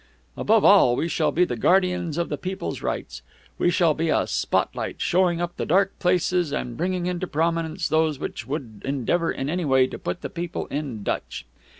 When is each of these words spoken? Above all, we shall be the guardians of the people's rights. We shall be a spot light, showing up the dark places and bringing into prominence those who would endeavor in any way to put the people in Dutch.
Above 0.35 0.65
all, 0.65 0.95
we 0.95 1.07
shall 1.07 1.31
be 1.31 1.45
the 1.45 1.55
guardians 1.55 2.17
of 2.17 2.27
the 2.29 2.35
people's 2.35 2.81
rights. 2.81 3.21
We 3.59 3.69
shall 3.69 3.93
be 3.93 4.09
a 4.09 4.25
spot 4.25 4.75
light, 4.75 4.99
showing 4.99 5.39
up 5.39 5.55
the 5.57 5.65
dark 5.67 5.99
places 5.99 6.51
and 6.51 6.75
bringing 6.75 7.05
into 7.05 7.27
prominence 7.27 7.87
those 7.87 8.17
who 8.17 8.29
would 8.47 8.81
endeavor 8.83 9.31
in 9.31 9.47
any 9.47 9.63
way 9.63 9.85
to 9.85 9.99
put 9.99 10.21
the 10.21 10.29
people 10.31 10.65
in 10.71 11.03
Dutch. 11.03 11.45